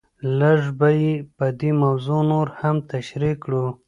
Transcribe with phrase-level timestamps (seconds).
[0.39, 3.65] لږ به یې په دې موضوع نور هم تشریح کړو.